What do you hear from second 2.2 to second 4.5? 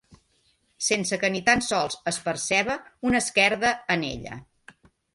perceba una esquerda en ella.